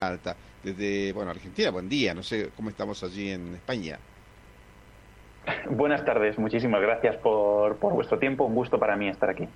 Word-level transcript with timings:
Alta, 0.00 0.36
desde, 0.62 1.12
bueno, 1.12 1.32
Argentina, 1.32 1.72
buen 1.72 1.88
día, 1.88 2.14
no 2.14 2.22
sé 2.22 2.50
cómo 2.54 2.70
estamos 2.70 3.02
allí 3.02 3.30
en 3.32 3.56
España. 3.56 3.98
Buenas 5.70 6.04
tardes, 6.04 6.38
muchísimas 6.38 6.80
gracias 6.80 7.16
por, 7.16 7.74
por 7.78 7.94
vuestro 7.94 8.16
tiempo, 8.16 8.44
un 8.44 8.54
gusto 8.54 8.78
para 8.78 8.96
mí 8.96 9.08
estar 9.08 9.28
aquí. 9.28 9.48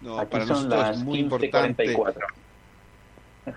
No, 0.00 0.18
aquí 0.18 0.30
para 0.30 0.46
son 0.46 0.56
nosotros 0.56 0.80
las 0.80 0.96
es 0.96 1.04
muy 1.04 1.18
importante. 1.18 1.96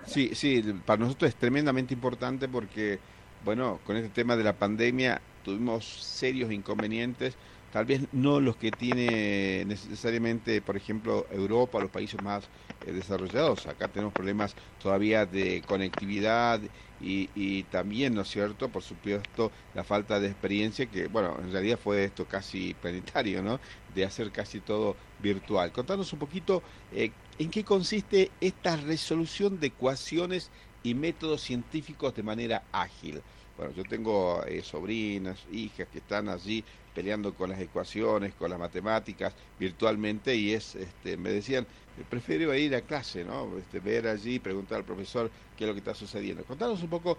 Sí, 0.04 0.34
sí, 0.34 0.62
para 0.84 1.00
nosotros 1.00 1.30
es 1.30 1.36
tremendamente 1.36 1.94
importante 1.94 2.46
porque, 2.46 2.98
bueno, 3.42 3.78
con 3.86 3.96
este 3.96 4.10
tema 4.10 4.36
de 4.36 4.44
la 4.44 4.52
pandemia 4.52 5.18
tuvimos 5.42 5.86
serios 5.86 6.52
inconvenientes 6.52 7.38
tal 7.72 7.84
vez 7.84 8.02
no 8.12 8.40
los 8.40 8.56
que 8.56 8.70
tiene 8.70 9.64
necesariamente, 9.66 10.60
por 10.60 10.76
ejemplo, 10.76 11.26
Europa, 11.30 11.80
los 11.80 11.90
países 11.90 12.20
más 12.22 12.48
desarrollados. 12.80 13.66
Acá 13.66 13.90
tenemos 13.90 14.14
problemas 14.14 14.54
todavía 14.78 15.26
de 15.26 15.64
conectividad 15.64 16.60
y, 16.98 17.30
y, 17.34 17.64
también, 17.64 18.14
¿no 18.14 18.22
es 18.22 18.28
cierto?, 18.28 18.70
por 18.72 18.82
supuesto, 18.82 19.52
la 19.72 19.84
falta 19.84 20.20
de 20.20 20.28
experiencia, 20.28 20.90
que, 20.90 21.06
bueno, 21.08 21.36
en 21.40 21.52
realidad 21.52 21.78
fue 21.78 22.04
esto 22.04 22.26
casi 22.26 22.74
planetario, 22.74 23.42
¿no?, 23.42 23.60
de 23.86 24.04
hacer 24.04 24.32
casi 24.32 24.60
todo 24.60 24.98
virtual. 25.18 25.72
Contanos 25.72 26.12
un 26.12 26.18
poquito 26.18 26.62
eh, 26.90 27.18
en 27.38 27.50
qué 27.50 27.64
consiste 27.64 28.36
esta 28.40 28.76
resolución 28.76 29.58
de 29.60 29.68
ecuaciones 29.68 30.50
y 30.82 30.94
métodos 30.94 31.42
científicos 31.42 32.14
de 32.14 32.22
manera 32.22 32.68
ágil. 32.72 33.24
Bueno, 33.58 33.74
yo 33.74 33.82
tengo 33.82 34.44
eh, 34.46 34.62
sobrinas, 34.62 35.44
hijas 35.50 35.88
que 35.88 35.98
están 35.98 36.28
allí 36.28 36.64
peleando 36.94 37.34
con 37.34 37.50
las 37.50 37.60
ecuaciones, 37.60 38.32
con 38.34 38.50
las 38.50 38.58
matemáticas 38.58 39.34
virtualmente 39.58 40.34
y 40.36 40.52
es, 40.52 40.76
este, 40.76 41.16
me 41.16 41.30
decían, 41.30 41.66
prefiero 42.08 42.54
ir 42.54 42.76
a 42.76 42.82
clase, 42.82 43.24
¿no? 43.24 43.58
Este, 43.58 43.80
ver 43.80 44.06
allí, 44.06 44.38
preguntar 44.38 44.78
al 44.78 44.84
profesor 44.84 45.28
qué 45.56 45.64
es 45.64 45.68
lo 45.68 45.74
que 45.74 45.80
está 45.80 45.92
sucediendo. 45.92 46.44
Contanos 46.44 46.80
un 46.84 46.88
poco 46.88 47.18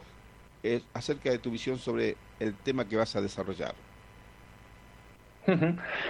eh, 0.63 0.81
acerca 0.93 1.29
de 1.29 1.39
tu 1.39 1.51
visión 1.51 1.77
sobre 1.77 2.15
el 2.39 2.53
tema 2.55 2.87
que 2.87 2.95
vas 2.95 3.13
a 3.17 3.21
desarrollar. 3.21 3.73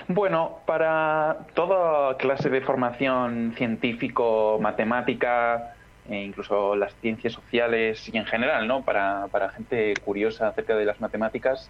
Bueno, 0.07 0.59
para 0.67 1.47
toda 1.55 2.17
clase 2.17 2.49
de 2.49 2.61
formación 2.61 3.53
científico, 3.57 4.59
matemática, 4.61 5.75
e 6.09 6.23
incluso 6.23 6.75
las 6.75 6.95
ciencias 6.95 7.33
sociales 7.33 8.09
y 8.11 8.17
en 8.17 8.25
general, 8.25 8.67
¿no? 8.67 8.83
Para, 8.83 9.27
para 9.31 9.49
gente 9.49 9.93
curiosa 10.03 10.49
acerca 10.49 10.75
de 10.75 10.85
las 10.85 10.99
matemáticas. 10.99 11.69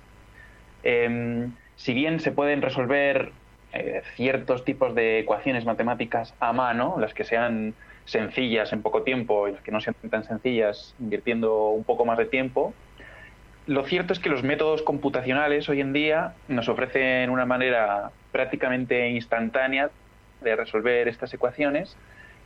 Em, 0.84 1.52
si 1.76 1.94
bien 1.94 2.20
se 2.20 2.32
pueden 2.32 2.62
resolver 2.62 3.32
eh, 3.73 4.02
ciertos 4.16 4.66
tipos 4.66 4.95
de 4.95 5.20
ecuaciones 5.20 5.66
matemáticas 5.66 6.34
a 6.40 6.54
mano, 6.54 6.98
las 7.00 7.14
que 7.14 7.23
sean 7.23 7.76
sencillas 8.06 8.73
en 8.73 8.82
poco 8.82 9.04
tiempo 9.04 9.48
y 9.48 9.52
las 9.52 9.62
que 9.62 9.72
no 9.72 9.82
sean 9.82 9.95
tan 10.10 10.23
sencillas 10.23 10.95
invirtiendo 11.00 11.70
un 11.70 11.84
poco 11.84 12.06
más 12.06 12.17
de 12.17 12.26
tiempo, 12.26 12.73
lo 13.67 13.86
cierto 13.86 14.14
es 14.14 14.20
que 14.20 14.30
los 14.30 14.42
métodos 14.42 14.82
computacionales 14.82 15.70
hoy 15.70 15.82
en 15.82 15.94
día 15.94 16.34
nos 16.48 16.70
ofrecen 16.70 17.30
una 17.30 17.45
manera 17.45 18.10
prácticamente 18.32 19.10
instantánea 19.10 19.92
de 20.42 20.56
resolver 20.56 21.08
estas 21.08 21.34
ecuaciones 21.34 21.95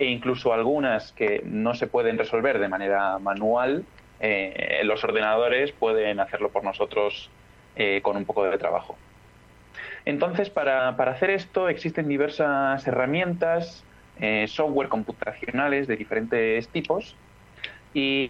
e 0.04 0.08
incluso 0.08 0.54
algunas 0.54 1.14
que 1.14 1.42
no 1.46 1.74
se 1.76 1.88
pueden 1.88 2.18
resolver 2.18 2.60
de 2.60 2.68
manera 2.68 3.20
manual, 3.20 3.86
eh, 4.20 4.82
los 4.84 5.02
ordenadores 5.04 5.72
pueden 5.72 6.20
hacerlo 6.20 6.50
por 6.50 6.64
nosotros 6.64 7.30
eh, 7.78 8.02
con 8.04 8.18
un 8.18 8.26
poco 8.26 8.44
de 8.44 8.58
trabajo. 8.58 8.98
Entonces, 10.06 10.50
para, 10.50 10.90
hacer 10.90 11.30
esto 11.30 11.70
existen 11.70 12.10
diversas 12.10 12.86
herramientas, 12.86 13.86
eh, 14.20 14.46
software 14.48 14.90
computacionales 14.90 15.88
de 15.88 15.96
diferentes 15.96 16.68
tipos 16.68 17.16
y, 17.94 18.30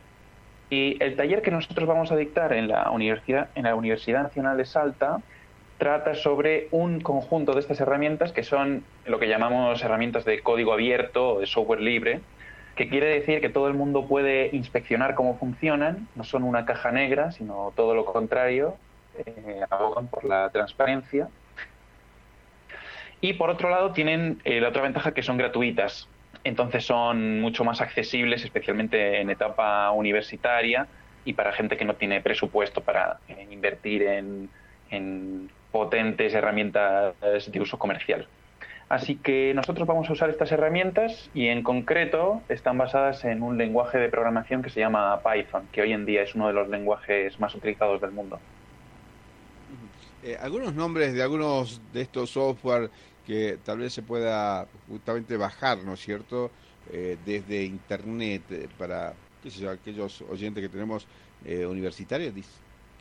y, 0.70 0.98
el 1.04 1.16
taller 1.16 1.42
que 1.42 1.50
nosotros 1.50 1.88
vamos 1.88 2.12
a 2.12 2.16
dictar 2.16 2.54
en 2.54 2.68
la 2.68 2.92
Universidad, 2.92 3.50
en 3.56 3.64
la 3.64 3.74
Universidad 3.74 4.22
Nacional 4.22 4.58
de 4.58 4.66
Salta 4.66 5.22
trata 5.78 6.16
sobre 6.16 6.68
un 6.72 7.02
conjunto 7.02 7.54
de 7.54 7.60
estas 7.60 7.80
herramientas 7.80 8.32
que 8.32 8.44
son 8.44 8.84
lo 9.06 9.20
que 9.20 9.28
llamamos 9.28 9.84
herramientas 9.84 10.26
de 10.26 10.42
código 10.42 10.74
abierto 10.74 11.36
o 11.36 11.40
de 11.40 11.46
software 11.46 11.82
libre, 11.82 12.22
que 12.76 12.90
quiere 12.90 13.08
decir 13.08 13.42
que 13.42 13.50
todo 13.50 13.68
el 13.68 13.74
mundo 13.74 14.08
puede 14.08 14.50
inspeccionar 14.54 15.16
cómo 15.16 15.38
funcionan, 15.38 16.08
no 16.16 16.24
son 16.24 16.44
una 16.44 16.66
caja 16.66 16.92
negra, 16.92 17.32
sino 17.32 17.72
todo 17.76 17.94
lo 17.94 18.06
contrario, 18.06 18.76
eh, 19.26 19.62
abogan 19.70 20.08
por 20.08 20.24
la 20.26 20.50
transparencia. 20.50 21.30
Y 23.22 23.34
por 23.34 23.50
otro 23.50 23.70
lado 23.70 23.92
tienen 23.94 24.42
eh, 24.44 24.60
la 24.60 24.70
otra 24.70 24.82
ventaja 24.82 25.14
que 25.14 25.22
son 25.22 25.38
gratuitas, 25.38 26.10
entonces 26.44 26.86
son 26.86 27.40
mucho 27.40 27.64
más 27.64 27.80
accesibles, 27.80 28.44
especialmente 28.44 29.22
en 29.22 29.30
etapa 29.30 29.92
universitaria 29.92 30.88
y 31.26 31.34
para 31.34 31.54
gente 31.54 31.78
que 31.78 31.86
no 31.86 31.96
tiene 31.96 32.22
presupuesto 32.22 32.82
para 32.82 33.20
eh, 33.30 33.48
invertir 33.50 34.04
en, 34.04 34.50
en 34.90 35.50
potentes 35.74 36.34
herramientas 36.34 37.16
de 37.20 37.60
uso 37.60 37.78
comercial. 37.78 38.28
Así 38.90 39.16
que 39.16 39.54
nosotros 39.56 39.88
vamos 39.88 40.08
a 40.08 40.14
usar 40.14 40.30
estas 40.30 40.52
herramientas 40.52 41.32
y 41.34 41.48
en 41.48 41.64
concreto 41.64 42.44
están 42.48 42.78
basadas 42.78 43.26
en 43.26 43.42
un 43.42 43.58
lenguaje 43.58 43.98
de 43.98 44.08
programación 44.08 44.62
que 44.62 44.70
se 44.70 44.82
llama 44.82 45.20
Python, 45.24 45.68
que 45.72 45.82
hoy 45.82 45.94
en 45.94 46.06
día 46.06 46.22
es 46.22 46.36
uno 46.36 46.48
de 46.48 46.54
los 46.54 46.70
lenguajes 46.70 47.40
más 47.40 47.56
utilizados 47.56 48.00
del 48.02 48.12
mundo. 48.12 48.40
Eh, 50.22 50.38
algunos 50.40 50.76
nombres 50.76 51.14
de 51.16 51.24
algunos 51.24 51.82
de 51.92 52.02
estos 52.02 52.30
software 52.30 52.92
que 53.26 53.58
tal 53.66 53.80
vez 53.80 53.94
se 53.94 54.04
pueda 54.04 54.68
justamente 54.88 55.38
bajar, 55.38 55.80
¿no 55.80 55.94
es 55.94 56.00
cierto?, 56.00 56.52
eh, 56.92 57.18
desde 57.26 57.64
Internet 57.64 58.44
eh, 58.52 58.68
para 58.78 59.14
qué 59.42 59.50
sé 59.50 59.62
yo, 59.62 59.72
aquellos 59.72 60.22
oyentes 60.22 60.62
que 60.62 60.70
tenemos 60.70 61.08
universitarios, 61.46 62.34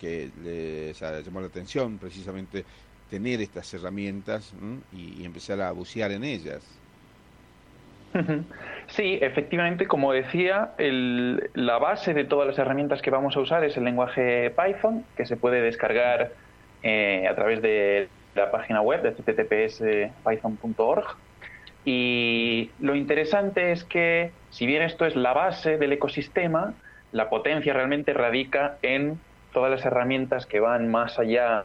que 0.03 0.31
les 0.43 1.01
ha 1.01 1.21
llamado 1.21 1.43
la 1.43 1.47
atención 1.47 1.97
precisamente 1.97 2.65
tener 3.09 3.41
estas 3.41 3.73
herramientas 3.73 4.53
y, 4.93 5.25
empezar 5.25 5.61
a 5.61 5.71
bucear 5.71 6.11
en 6.11 6.25
ellas. 6.25 6.61
Sí, 8.89 9.21
efectivamente, 9.23 9.87
como 9.87 10.13
decía, 10.13 10.73
la 10.77 11.79
base 11.79 12.15
de 12.15 12.25
todas 12.25 12.49
las 12.49 12.59
herramientas 12.59 13.01
que 13.01 13.11
vamos 13.11 13.37
a 13.37 13.41
usar 13.41 13.63
es 13.65 13.77
el 13.77 13.85
lenguaje 13.85 14.51
Python, 14.51 15.05
que 15.17 15.25
se 15.25 15.37
puede 15.37 15.61
descargar 15.63 16.33
eh, 16.83 17.29
a 17.31 17.37
través 17.37 17.63
de 17.63 18.09
la 18.34 18.51
página 18.51 18.83
web 18.83 19.03
de 19.03 19.15
https://python.org. 19.15 21.05
Y 21.84 22.71
lo 22.81 22.97
interesante 22.97 23.71
es 23.73 23.84
que, 23.84 24.33
si 24.51 24.67
bien 24.67 24.83
esto 24.83 25.07
es 25.07 25.17
la 25.17 25.33
base 25.33 25.79
del 25.79 25.93
ecosistema, 25.93 26.75
la 27.13 27.31
potencia 27.31 27.73
realmente 27.73 28.13
radica 28.13 28.79
en 28.83 29.19
todas 29.53 29.71
las 29.71 29.85
herramientas 29.85 30.47
que 30.47 30.61
van 30.61 30.91
más 30.91 31.19
allá 31.19 31.65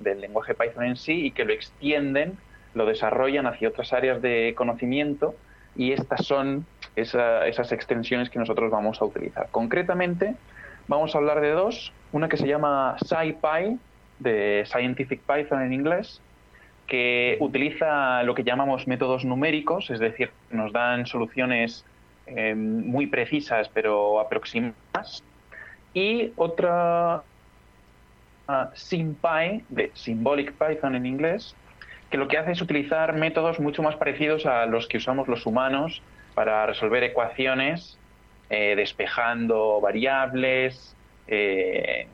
del 0.00 0.20
lenguaje 0.20 0.54
Python 0.54 0.84
en 0.84 0.96
sí 0.96 1.26
y 1.26 1.30
que 1.30 1.44
lo 1.44 1.52
extienden, 1.52 2.38
lo 2.74 2.86
desarrollan 2.86 3.46
hacia 3.46 3.68
otras 3.68 3.92
áreas 3.92 4.20
de 4.22 4.54
conocimiento 4.56 5.34
y 5.76 5.92
estas 5.92 6.24
son 6.24 6.66
esas 6.94 7.72
extensiones 7.72 8.30
que 8.30 8.38
nosotros 8.38 8.70
vamos 8.70 9.00
a 9.02 9.04
utilizar. 9.04 9.48
Concretamente, 9.50 10.34
vamos 10.88 11.14
a 11.14 11.18
hablar 11.18 11.40
de 11.40 11.50
dos, 11.50 11.92
una 12.12 12.28
que 12.28 12.38
se 12.38 12.46
llama 12.46 12.96
SciPy, 13.04 13.78
de 14.18 14.64
Scientific 14.66 15.20
Python 15.20 15.60
en 15.60 15.74
inglés, 15.74 16.22
que 16.86 17.36
utiliza 17.40 18.22
lo 18.22 18.34
que 18.34 18.44
llamamos 18.44 18.86
métodos 18.86 19.26
numéricos, 19.26 19.90
es 19.90 19.98
decir, 19.98 20.30
nos 20.50 20.72
dan 20.72 21.04
soluciones 21.04 21.84
eh, 22.26 22.54
muy 22.54 23.06
precisas 23.06 23.68
pero 23.68 24.20
aproximadas 24.20 25.22
y 25.96 26.34
otra 26.36 27.22
uh, 28.48 28.52
SymPy, 28.74 29.64
de 29.70 29.90
Symbolic 29.94 30.52
Python 30.52 30.94
en 30.94 31.06
inglés, 31.06 31.56
que 32.10 32.18
lo 32.18 32.28
que 32.28 32.36
hace 32.36 32.52
es 32.52 32.60
utilizar 32.60 33.14
métodos 33.14 33.58
mucho 33.60 33.82
más 33.82 33.96
parecidos 33.96 34.44
a 34.44 34.66
los 34.66 34.86
que 34.88 34.98
usamos 34.98 35.26
los 35.26 35.46
humanos 35.46 36.02
para 36.34 36.66
resolver 36.66 37.02
ecuaciones, 37.02 37.98
eh, 38.50 38.74
despejando 38.76 39.80
variables, 39.80 40.94
eh, 41.28 42.06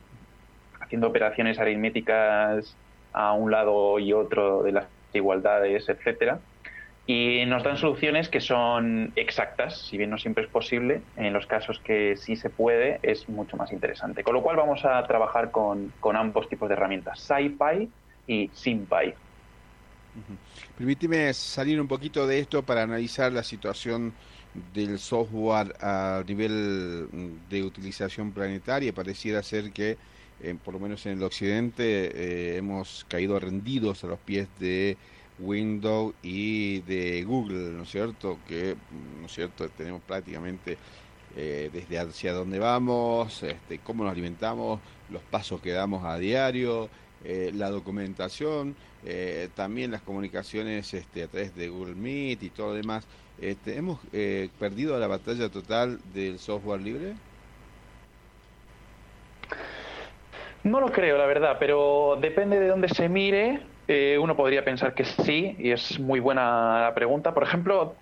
haciendo 0.81 1.09
operaciones 1.09 1.59
aritméticas 1.59 2.77
a 3.13 3.33
un 3.33 3.51
lado 3.51 3.99
y 3.99 4.13
otro 4.13 4.63
de 4.63 4.71
las 4.71 4.87
igualdades, 5.13 5.89
etcétera 5.89 6.39
y 7.07 7.45
nos 7.47 7.65
dan 7.65 7.77
soluciones 7.77 8.29
que 8.29 8.41
son 8.41 9.13
exactas, 9.17 9.87
si 9.89 9.99
bien 9.99 10.11
no 10.11 10.19
siempre 10.19 10.45
es 10.45 10.51
posible, 10.51 11.03
en 11.17 11.33
los 11.33 11.47
casos 11.47 11.81
que 11.81 12.17
sí 12.17 12.37
se 12.37 12.49
puede 12.49 13.01
es 13.03 13.29
mucho 13.29 13.57
más 13.57 13.73
interesante. 13.73 14.23
Con 14.23 14.35
lo 14.35 14.43
cual 14.43 14.57
vamos 14.57 14.85
a 14.85 15.05
trabajar 15.07 15.51
con, 15.51 15.93
ambos 16.15 16.49
tipos 16.49 16.69
de 16.69 16.75
herramientas, 16.75 17.19
SciPy 17.19 17.89
y 18.29 18.51
SymPy. 18.55 19.15
Permíteme 20.77 21.33
salir 21.35 21.81
un 21.81 21.89
poquito 21.89 22.27
de 22.27 22.39
esto 22.39 22.63
para 22.63 22.83
analizar 22.83 23.33
la 23.33 23.43
situación 23.43 24.13
del 24.73 24.99
software 24.99 25.75
a 25.81 26.23
nivel 26.27 27.41
de 27.49 27.63
utilización 27.65 28.31
planetaria. 28.31 28.93
Pareciera 28.93 29.43
ser 29.43 29.73
que, 29.73 29.97
eh, 30.41 30.55
por 30.63 30.75
lo 30.75 30.81
menos 30.81 31.05
en 31.07 31.19
el 31.19 31.23
occidente, 31.25 32.13
eh, 32.15 32.57
hemos 32.59 33.05
caído 33.09 33.41
rendidos 33.41 34.05
a 34.05 34.09
los 34.09 34.19
pies 34.21 34.49
de 34.61 34.97
Windows 35.43 36.15
y 36.23 36.81
de 36.83 37.25
Google, 37.25 37.73
¿no 37.73 37.83
es 37.83 37.91
cierto? 37.91 38.39
Que, 38.49 38.77
¿no 39.21 39.27
es 39.27 39.33
cierto? 39.33 39.69
Tenemos 39.69 40.01
prácticamente 40.03 40.79
eh, 41.37 41.71
desde 41.73 41.99
hacia 41.99 42.35
dónde 42.35 42.59
vamos, 42.59 43.43
este, 43.43 43.79
cómo 43.79 44.05
nos 44.05 44.13
alimentamos, 44.13 44.81
los 45.11 45.23
pasos 45.23 45.61
que 45.61 45.73
damos 45.73 46.05
a 46.05 46.19
diario, 46.19 46.91
eh, 47.25 47.51
la 47.55 47.71
documentación, 47.71 48.77
eh, 49.05 49.49
también 49.55 49.91
las 49.91 50.03
comunicaciones 50.03 50.93
este, 50.93 51.23
a 51.23 51.29
través 51.29 51.55
de 51.57 51.69
Google 51.69 51.95
Meet 51.95 52.43
y 52.43 52.51
todo 52.51 52.69
lo 52.69 52.75
demás. 52.75 53.07
Este, 53.41 53.77
¿Hemos 53.77 53.99
perdido 54.59 54.99
la 54.99 55.07
batalla 55.07 55.49
total 55.49 55.99
del 56.13 56.39
software 56.39 56.81
libre? 56.81 57.15
No 60.65 60.81
lo 60.81 60.93
creo, 60.93 61.19
la 61.19 61.27
verdad, 61.27 61.57
pero 61.59 62.19
depende 62.21 62.61
de 62.61 62.69
dónde 62.69 62.89
se 62.89 63.09
mire. 63.09 63.72
Uno 63.89 64.37
podría 64.37 64.65
pensar 64.65 64.95
que 64.95 65.05
sí, 65.05 65.57
y 65.59 65.71
es 65.71 65.99
muy 65.99 66.21
buena 66.21 66.83
la 66.83 66.95
pregunta. 66.95 67.35
Por 67.35 67.43
ejemplo, 67.43 67.95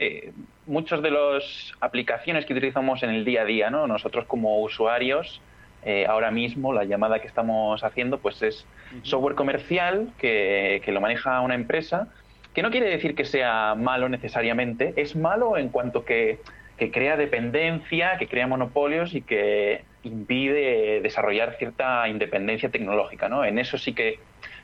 eh, 0.00 0.32
muchas 0.66 1.02
de 1.02 1.10
las 1.10 1.74
aplicaciones 1.78 2.46
que 2.46 2.54
utilizamos 2.54 3.02
en 3.02 3.10
el 3.10 3.22
día 3.26 3.42
a 3.42 3.44
día, 3.44 3.68
¿no? 3.68 3.86
Nosotros 3.86 4.24
como 4.24 4.62
usuarios, 4.62 5.42
eh, 5.84 6.06
ahora 6.06 6.30
mismo 6.30 6.72
la 6.72 6.84
llamada 6.84 7.20
que 7.20 7.26
estamos 7.26 7.84
haciendo 7.84 8.18
pues 8.18 8.40
es 8.42 8.66
software 9.02 9.34
comercial 9.34 10.10
que, 10.18 10.82
lo 10.86 11.02
maneja 11.02 11.42
una 11.42 11.54
empresa, 11.54 12.08
que 12.54 12.62
no 12.62 12.70
quiere 12.70 12.88
decir 12.88 13.14
que 13.14 13.26
sea 13.26 13.74
malo 13.74 14.08
necesariamente, 14.08 14.94
es 14.96 15.16
malo 15.16 15.58
en 15.58 15.68
cuanto 15.68 16.06
que, 16.06 16.38
que 16.78 16.90
crea 16.90 17.18
dependencia, 17.18 18.16
que 18.18 18.26
crea 18.26 18.46
monopolios 18.46 19.14
y 19.14 19.20
que 19.20 19.84
impide 20.02 21.02
desarrollar 21.02 21.56
cierta 21.58 22.08
independencia 22.08 22.70
tecnológica. 22.70 23.28
¿no? 23.28 23.44
En 23.44 23.58
eso 23.58 23.76
sí 23.76 23.92
que 23.92 24.18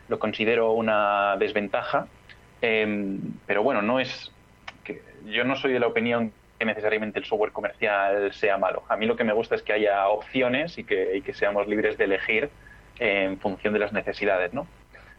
lo 0.09 0.19
considero 0.19 0.73
una 0.73 1.37
desventaja, 1.39 2.07
em, 2.61 3.21
pero 3.47 3.63
bueno, 3.63 3.83
no 3.83 4.01
es 4.01 4.33
yo 5.27 5.45
no 5.45 5.57
soy 5.57 5.73
de 5.73 5.81
la 5.81 5.87
opinión 5.87 6.33
que 6.59 6.65
necesariamente 6.65 7.19
el 7.19 7.25
software 7.25 7.53
comercial 7.53 8.33
sea 8.33 8.57
malo. 8.59 8.83
A 8.89 8.97
mí 8.97 9.07
lo 9.07 9.17
que 9.17 9.25
me 9.25 9.33
gusta 9.33 9.55
es 9.55 9.63
que 9.63 9.73
haya 9.73 10.09
opciones 10.09 10.79
y 10.79 10.85
que, 10.85 11.23
seamos 11.35 11.67
libres 11.67 11.99
de 11.99 12.05
elegir 12.05 12.51
en 12.99 13.39
función 13.39 13.75
de 13.75 13.81
las 13.81 13.93
necesidades, 13.93 14.55
¿no? 14.55 14.67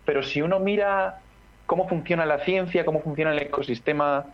Pero 0.06 0.24
si 0.24 0.42
uno 0.42 0.60
mira 0.60 1.20
cómo 1.66 1.88
funciona 1.88 2.26
la 2.26 2.40
ciencia, 2.40 2.86
cómo 2.86 3.02
funciona 3.02 3.34
el 3.34 3.40
ecosistema 3.40 4.26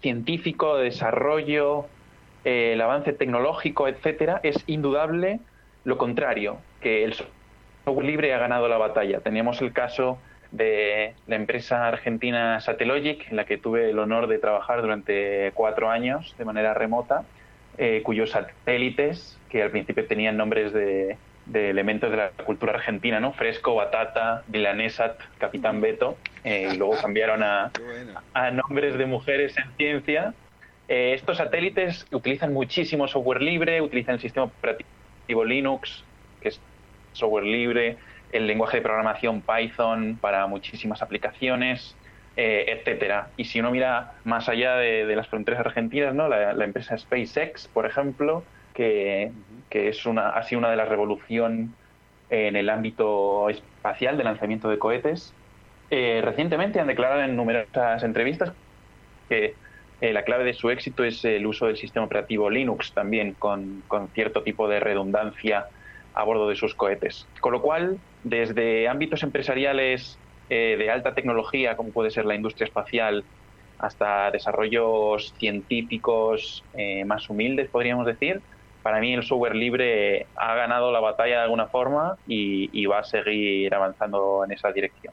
científico, 0.00 0.76
de 0.76 0.84
desarrollo, 0.84 1.86
eh, 2.44 2.72
el 2.72 2.80
avance 2.80 3.12
tecnológico, 3.12 3.86
etcétera, 3.86 4.40
es 4.42 4.56
indudable 4.66 5.40
lo 5.84 5.98
contrario, 5.98 6.56
que 6.80 7.04
el 7.04 7.12
software 7.12 7.43
libre 8.02 8.34
ha 8.34 8.38
ganado 8.38 8.68
la 8.68 8.78
batalla. 8.78 9.20
Teníamos 9.20 9.60
el 9.60 9.72
caso 9.72 10.18
de 10.54 11.14
la 11.26 11.36
empresa 11.36 11.88
argentina 11.88 12.60
Satellogic, 12.60 13.28
en 13.30 13.36
la 13.36 13.44
que 13.44 13.58
tuve 13.58 13.90
el 13.90 13.98
honor 13.98 14.28
de 14.28 14.38
trabajar 14.38 14.82
durante 14.82 15.50
cuatro 15.54 15.90
años 15.90 16.34
de 16.38 16.44
manera 16.44 16.74
remota, 16.74 17.24
eh, 17.76 18.02
cuyos 18.04 18.30
satélites, 18.30 19.38
que 19.48 19.62
al 19.62 19.70
principio 19.70 20.06
tenían 20.06 20.36
nombres 20.36 20.72
de, 20.72 21.16
elementos 21.52 22.10
de 22.10 22.16
la 22.16 22.30
cultura 22.30 22.74
argentina, 22.74 23.18
¿no? 23.18 23.32
Fresco, 23.32 23.74
Batata, 23.74 24.44
Vilanesat, 24.46 25.18
Capitán 25.38 25.80
Beto, 25.80 26.16
eh, 26.44 26.70
y 26.72 26.76
luego 26.76 26.94
cambiaron 27.00 27.42
a, 27.42 27.72
a, 28.32 28.50
nombres 28.52 28.96
de 28.96 29.06
mujeres 29.06 29.58
en 29.58 29.64
ciencia. 29.76 30.34
Eh, 30.86 31.14
estos 31.14 31.38
satélites 31.38 32.06
utilizan 32.12 32.52
muchísimo 32.52 33.08
software 33.08 33.42
libre, 33.42 33.80
utilizan 33.80 34.14
el 34.14 34.20
sistema 34.20 34.46
operativo 34.46 35.44
Linux, 35.44 36.04
que 36.40 36.50
es 36.50 36.60
software 37.14 37.44
libre, 37.44 37.96
el 38.32 38.46
lenguaje 38.46 38.78
de 38.78 38.82
programación 38.82 39.42
Python 39.42 40.18
para 40.20 40.46
muchísimas 40.46 41.02
aplicaciones, 41.02 41.96
eh, 42.36 42.64
etcétera. 42.68 43.28
Y 43.36 43.44
si 43.44 43.60
uno 43.60 43.70
mira 43.70 44.14
más 44.24 44.48
allá 44.48 44.76
de, 44.76 45.14
las 45.14 45.28
fronteras 45.28 45.60
argentinas, 45.60 46.14
¿no? 46.14 46.28
La, 46.28 46.64
empresa 46.64 46.98
SpaceX, 46.98 47.68
por 47.68 47.86
ejemplo, 47.86 48.42
que, 48.74 49.30
es 49.70 50.04
una, 50.04 50.30
ha 50.30 50.42
sido 50.42 50.58
una 50.58 50.70
de 50.70 50.76
las 50.76 50.88
revoluciones 50.88 51.70
en 52.30 52.56
el 52.56 52.70
ámbito 52.70 53.48
espacial 53.50 54.16
de 54.16 54.24
lanzamiento 54.24 54.68
de 54.68 54.78
cohetes, 54.78 55.32
eh, 55.90 56.20
recientemente 56.24 56.80
han 56.80 56.88
declarado 56.88 57.22
en 57.22 57.36
numerosas 57.36 58.02
entrevistas 58.02 58.52
que 59.28 59.54
eh, 60.00 60.12
la 60.12 60.24
clave 60.24 60.42
de 60.44 60.54
su 60.54 60.70
éxito 60.70 61.04
es 61.04 61.24
el 61.24 61.46
uso 61.46 61.66
del 61.66 61.76
sistema 61.76 62.06
operativo 62.06 62.50
Linux 62.50 62.92
también, 62.92 63.34
con, 63.34 63.84
con 63.86 64.08
cierto 64.08 64.42
tipo 64.42 64.66
de 64.68 64.80
redundancia 64.80 65.66
a 66.14 66.24
bordo 66.24 66.48
de 66.48 66.56
sus 66.56 66.74
cohetes. 66.74 67.26
Con 67.40 67.52
lo 67.52 67.60
cual, 67.60 67.98
desde 68.22 68.88
ámbitos 68.88 69.22
empresariales 69.22 70.18
eh, 70.48 70.76
de 70.78 70.90
alta 70.90 71.14
tecnología, 71.14 71.76
como 71.76 71.90
puede 71.90 72.10
ser 72.10 72.24
la 72.24 72.34
industria 72.34 72.66
espacial, 72.66 73.24
hasta 73.78 74.30
desarrollos 74.30 75.34
científicos 75.38 76.62
eh, 76.74 77.04
más 77.04 77.28
humildes, 77.28 77.68
podríamos 77.68 78.06
decir, 78.06 78.40
para 78.82 79.00
mí 79.00 79.14
el 79.14 79.22
software 79.22 79.56
libre 79.56 80.26
ha 80.36 80.54
ganado 80.54 80.92
la 80.92 81.00
batalla 81.00 81.36
de 81.36 81.42
alguna 81.42 81.66
forma 81.66 82.16
y, 82.26 82.84
va 82.86 82.98
a 82.98 83.04
seguir 83.04 83.74
avanzando 83.74 84.44
en 84.44 84.52
esa 84.52 84.70
dirección. 84.72 85.12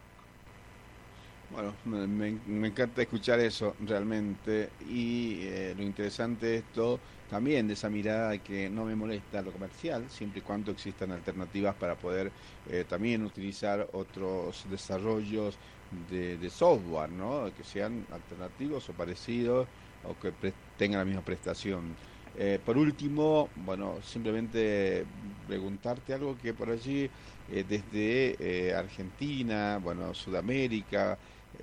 Bueno, 1.49 1.73
me, 1.85 2.67
encanta 2.67 3.01
escuchar 3.01 3.39
eso 3.39 3.75
realmente 3.79 4.69
y 4.89 5.39
eh, 5.43 5.73
lo 5.75 5.83
interesante 5.83 6.45
de 6.45 6.57
esto 6.57 6.99
también 7.31 7.65
de 7.65 7.75
esa 7.75 7.89
mirada 7.89 8.31
de 8.31 8.41
que 8.41 8.69
no 8.69 8.83
me 8.83 8.93
molesta 8.93 9.41
lo 9.41 9.53
comercial, 9.53 10.09
siempre 10.09 10.39
y 10.39 10.41
cuando 10.41 10.69
existan 10.69 11.13
alternativas 11.13 11.75
para 11.75 11.97
poder 11.97 12.33
eh, 12.65 12.83
también 12.83 13.23
utilizar 13.23 13.87
otros 13.93 14.63
desarrollos 14.69 15.57
de, 15.89 16.49
software, 16.49 17.09
¿no? 17.09 17.53
que 17.53 17.63
sean 17.63 18.05
alternativos 18.11 18.89
o 18.89 18.93
parecidos 18.93 19.69
o 20.01 20.19
que 20.19 20.33
tengan 20.75 20.99
la 20.99 21.05
misma 21.05 21.23
prestación. 21.23 21.95
Eh, 22.35 22.59
por 22.65 22.77
último, 22.77 23.49
bueno, 23.55 24.01
simplemente 24.01 25.05
preguntarte 25.47 26.13
algo 26.13 26.37
que 26.37 26.53
por 26.53 26.69
allí, 26.69 27.09
eh, 27.47 27.63
desde 27.63 28.73
Argentina, 28.75 29.79
bueno, 29.81 30.13
Sudamérica, 30.13 31.17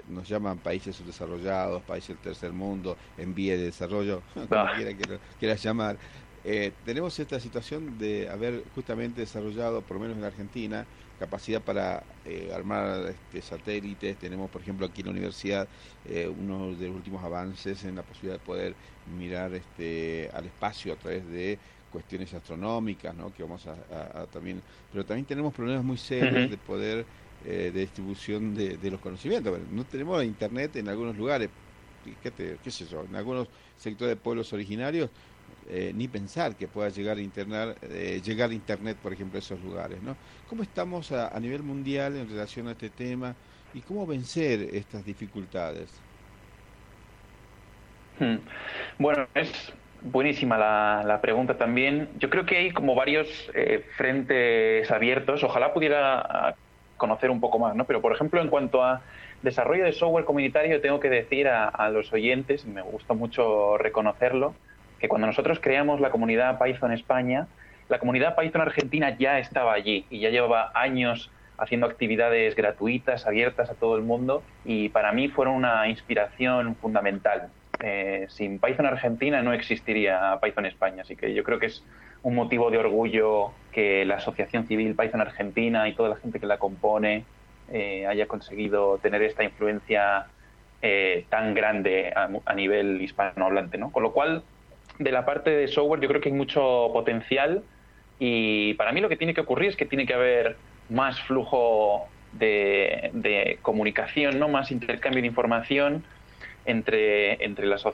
nos 0.09 0.29
llaman 0.29 0.59
países 0.59 0.97
subdesarrollados, 0.97 1.83
países 1.83 2.09
del 2.09 2.19
tercer 2.19 2.53
mundo, 2.53 2.97
en 3.17 3.35
vía 3.35 3.57
de 3.57 3.65
desarrollo, 3.65 4.23
como 4.35 4.47
ah. 4.51 4.73
quiera 4.77 4.95
que 4.95 5.19
quieras 5.39 5.63
llamar. 5.63 5.97
Eh, 6.45 6.73
tenemos 6.85 7.19
esta 7.19 7.41
situación 7.41 7.99
de 7.99 8.29
haber 8.29 8.65
justamente 8.75 9.21
desarrollado, 9.21 9.83
por 9.83 9.97
lo 9.97 10.03
menos 10.03 10.17
en 10.17 10.25
Argentina, 10.25 10.87
capacidad 11.19 11.61
para 11.61 12.05
eh, 12.25 12.51
armar 12.55 13.09
este, 13.09 13.43
satélites. 13.43 14.17
Tenemos, 14.19 14.49
por 14.51 14.63
ejemplo, 14.63 14.87
aquí 14.87 15.01
en 15.01 15.07
la 15.07 15.13
universidad 15.13 15.69
eh, 16.09 16.29
uno 16.29 16.75
de 16.75 16.87
los 16.87 16.97
últimos 16.97 17.25
avances 17.25 17.85
en 17.85 17.97
la 17.97 18.03
posibilidad 18.03 18.39
de 18.39 18.45
poder 18.47 18.75
mirar 19.19 19.53
este, 19.53 20.31
al 20.33 20.47
espacio 20.47 20.93
a 20.93 20.97
través 20.97 21.27
de 21.29 21.59
cuestiones 21.91 22.33
astronómicas, 22.35 23.15
¿no? 23.15 23.33
Que 23.35 23.43
vamos 23.43 23.67
a, 23.67 24.27
también, 24.27 24.63
pero 24.93 25.05
también 25.05 25.27
tenemos 25.27 25.53
problemas 25.55 25.85
muy 25.85 25.97
serios 25.97 26.51
de 26.51 26.57
poder 26.59 27.05
eh, 27.45 27.71
de 27.73 27.81
distribución 27.81 28.55
de, 28.55 28.91
los 28.91 29.01
conocimientos. 29.01 29.59
no 29.71 29.85
tenemos 29.85 30.25
internet 30.25 30.77
en 30.77 30.89
algunos 30.89 31.17
lugares, 31.17 31.49
¿qué, 32.23 32.59
qué 32.63 32.71
sé 32.71 32.85
yo, 32.87 33.05
en 33.05 33.15
algunos 33.15 33.49
sectores 33.77 34.17
de 34.17 34.17
pueblos 34.17 34.53
originarios, 34.53 35.11
eh, 35.71 35.93
ni 35.95 36.09
pensar 36.09 36.57
que 36.57 36.67
pueda 36.67 36.89
llegar 36.89 37.19
a 37.19 37.21
internet, 37.21 37.77
eh, 37.83 38.21
llegar 38.25 38.53
internet, 38.53 38.97
por 39.03 39.13
ejemplo, 39.13 39.37
a 39.37 39.41
esos 39.41 39.61
lugares. 39.63 40.03
¿no? 40.03 40.17
¿Cómo 40.49 40.63
estamos 40.63 41.13
a, 41.13 41.29
a 41.29 41.39
nivel 41.39 41.63
mundial 41.63 42.17
en 42.17 42.29
relación 42.29 42.69
a 42.69 42.73
este 42.73 42.91
tema 42.91 43.35
y 43.73 43.83
cómo 43.83 44.07
vencer 44.07 44.75
estas 44.75 45.05
dificultades? 45.05 45.91
Hmm. 48.19 48.39
Bueno, 48.99 49.29
es 49.35 49.73
buenísima 50.01 50.57
la, 50.59 51.05
la, 51.07 51.21
pregunta 51.21 51.57
también. 51.57 52.09
Yo 52.19 52.31
creo 52.31 52.47
que 52.47 52.57
hay 52.57 52.71
como 52.73 52.95
varios 52.95 53.29
frentes 53.97 54.91
abiertos. 54.91 55.45
Ojalá 55.45 55.73
pudiera 55.73 56.57
conocer 56.99 57.31
un 57.31 57.41
poco 57.41 57.59
más, 57.59 57.75
¿no? 57.75 57.85
Pero, 57.87 58.03
por 58.03 58.13
ejemplo, 58.13 58.43
en 58.43 58.49
cuanto 58.49 58.83
a 58.83 59.01
desarrollo 59.43 59.85
de 59.85 59.93
software 59.93 60.27
comunitario, 60.27 60.81
tengo 60.83 61.01
que 61.01 61.09
decir 61.09 61.49
a, 61.49 61.89
los 61.91 62.13
oyentes, 62.13 62.65
y 62.67 62.69
me 62.69 62.83
gusta 62.83 63.15
mucho 63.15 63.79
reconocerlo, 63.79 64.55
que 64.99 65.09
cuando 65.09 65.27
nosotros 65.27 65.61
creamos 65.61 66.01
la 66.01 66.11
comunidad 66.11 66.59
Python 66.59 66.93
España, 66.93 67.47
la 67.89 67.99
comunidad 67.99 68.37
Python 68.37 68.61
Argentina 68.61 69.17
ya 69.17 69.39
estaba 69.39 69.73
allí 69.73 70.05
y 70.11 70.21
ya 70.21 70.29
llevaba 70.29 70.73
años 70.75 71.31
haciendo 71.57 71.87
actividades 71.87 72.55
gratuitas, 72.55 73.27
abiertas 73.27 73.71
a 73.71 73.75
todo 73.75 73.97
el 73.97 74.03
mundo 74.03 74.43
y 74.65 74.91
para 74.91 75.13
mí 75.13 75.29
fueron 75.29 75.55
una 75.55 75.89
inspiración 75.89 76.77
fundamental. 76.77 77.49
Eh, 77.81 78.27
sin 78.29 78.59
Python 78.59 78.87
Argentina 78.87 79.41
no 79.41 79.53
existiría 79.53 80.39
Python 80.43 80.67
España, 80.67 81.03
así 81.03 81.17
que 81.17 81.33
yo 81.33 81.45
creo 81.45 81.59
que 81.59 81.67
es 81.67 81.85
un 82.23 82.35
motivo 82.35 82.71
de 82.71 82.79
orgullo 82.79 83.53
que 83.73 84.05
la 84.05 84.17
Asociación 84.17 84.67
Civil 84.67 84.95
Python 84.95 85.21
Argentina 85.21 85.89
y 85.89 85.95
toda 85.95 86.11
la 86.11 86.17
gente 86.17 86.41
que 86.41 86.47
la 86.47 86.59
compone 86.59 87.25
eh, 87.73 88.07
haya 88.07 88.27
conseguido 88.27 88.99
tener 88.99 89.23
esta 89.23 89.45
influencia 89.45 90.27
eh, 90.83 91.27
tan 91.29 91.55
grande 91.55 92.13
a, 92.15 92.55
nivel 92.55 93.01
hispanohablante, 93.03 93.79
¿no? 93.79 93.91
Con 93.93 94.03
lo 94.03 94.13
cual, 94.13 94.43
de 94.99 95.13
la 95.13 95.25
parte 95.25 95.51
de 95.51 95.69
software 95.69 96.01
yo 96.01 96.09
creo 96.09 96.21
que 96.21 96.29
hay 96.31 96.35
mucho 96.35 96.91
potencial 96.93 97.63
y 98.19 98.75
para 98.75 98.93
mí 98.93 99.01
lo 99.01 99.09
que 99.09 99.17
tiene 99.17 99.35
que 99.35 99.41
ocurrir 99.41 99.71
es 99.71 99.77
que 99.77 99.87
tiene 99.87 100.07
que 100.07 100.15
haber 100.15 100.57
más 100.89 101.21
flujo 101.23 102.09
de, 102.33 103.11
de 103.13 103.59
comunicación, 103.63 104.39
¿no? 104.39 104.49
Más 104.49 104.71
intercambio 104.71 105.21
de 105.21 105.29
información 105.29 106.05
entre, 106.65 107.45
entre 107.45 107.67
las 107.67 107.85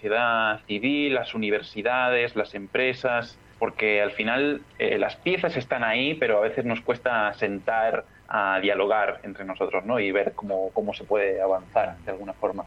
sociedad 0.00 0.60
civil, 0.66 1.14
las 1.14 1.34
universidades, 1.34 2.34
las 2.34 2.54
empresas, 2.54 3.38
porque 3.60 4.00
al 4.00 4.10
final 4.12 4.62
eh, 4.78 4.98
las 4.98 5.16
piezas 5.16 5.56
están 5.56 5.84
ahí, 5.84 6.14
pero 6.14 6.38
a 6.38 6.40
veces 6.40 6.64
nos 6.64 6.80
cuesta 6.80 7.32
sentar 7.34 8.04
a 8.26 8.58
dialogar 8.60 9.20
entre 9.22 9.44
nosotros 9.44 9.84
¿no? 9.84 10.00
y 10.00 10.10
ver 10.10 10.32
cómo, 10.34 10.70
cómo 10.72 10.94
se 10.94 11.04
puede 11.04 11.42
avanzar 11.42 11.98
de 11.98 12.10
alguna 12.10 12.32
forma. 12.32 12.64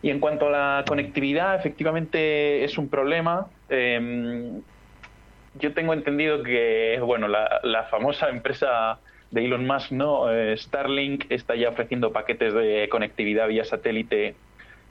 Y 0.00 0.10
en 0.10 0.20
cuanto 0.20 0.46
a 0.46 0.50
la 0.50 0.84
conectividad, 0.86 1.56
efectivamente 1.56 2.62
es 2.62 2.78
un 2.78 2.88
problema. 2.88 3.48
Em, 3.68 4.62
yo 5.58 5.74
tengo 5.74 5.92
entendido 5.92 6.42
que, 6.44 7.00
bueno, 7.02 7.26
la, 7.26 7.86
famosa 7.90 8.28
empresa 8.28 9.00
de 9.32 9.44
Elon 9.44 9.66
Musk, 9.66 9.90
¿no? 9.90 10.32
Eh, 10.32 10.56
Starlink, 10.56 11.26
está 11.30 11.56
ya 11.56 11.68
ofreciendo 11.70 12.12
paquetes 12.12 12.54
de 12.54 12.88
conectividad 12.88 13.48
vía 13.48 13.64
satélite 13.64 14.36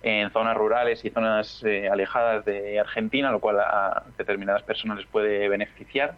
en 0.04 0.32
zonas 0.32 0.58
rurales 0.58 1.04
y 1.06 1.10
zonas 1.10 1.64
eh, 1.64 1.90
alejadas 1.90 2.46
de 2.46 2.80
Argentina, 2.80 3.32
lo 3.32 3.40
cual 3.40 3.60
a 3.60 4.04
determinadas 4.18 4.64
personas 4.64 4.98
les 4.98 5.08
puede 5.08 5.48
beneficiar. 5.48 6.16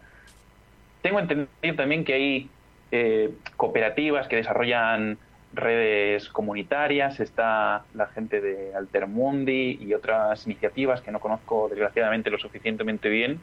Tengo 1.02 1.20
entendido 1.20 1.76
también 1.76 2.04
que 2.04 2.14
hay 2.14 2.50
eh, 2.90 3.30
cooperativas 3.56 4.26
que 4.28 4.36
desarrollan 4.36 5.18
redes 5.52 6.28
comunitarias, 6.28 7.20
está 7.20 7.84
la 7.94 8.06
gente 8.06 8.40
de 8.40 8.74
Altermundi 8.74 9.78
y 9.80 9.94
otras 9.94 10.46
iniciativas 10.46 11.00
que 11.00 11.10
no 11.10 11.20
conozco 11.20 11.68
desgraciadamente 11.68 12.30
lo 12.30 12.38
suficientemente 12.38 13.08
bien, 13.08 13.40